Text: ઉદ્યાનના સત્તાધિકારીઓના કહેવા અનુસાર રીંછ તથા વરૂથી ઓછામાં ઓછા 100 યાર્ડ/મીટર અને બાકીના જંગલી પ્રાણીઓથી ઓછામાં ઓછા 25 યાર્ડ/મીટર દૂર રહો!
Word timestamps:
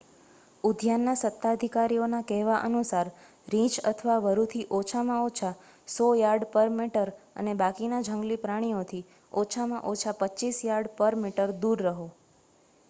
ઉદ્યાનના 0.63 1.13
સત્તાધિકારીઓના 1.19 2.21
કહેવા 2.29 2.61
અનુસાર 2.61 3.09
રીંછ 3.47 3.75
તથા 3.89 4.15
વરૂથી 4.23 4.63
ઓછામાં 4.77 5.21
ઓછા 5.25 5.51
100 5.87 6.07
યાર્ડ/મીટર 6.21 7.11
અને 7.41 7.55
બાકીના 7.59 8.01
જંગલી 8.07 8.39
પ્રાણીઓથી 8.47 9.03
ઓછામાં 9.43 9.85
ઓછા 9.91 10.15
25 10.23 10.63
યાર્ડ/મીટર 10.69 11.53
દૂર 11.59 11.85
રહો! 11.89 12.07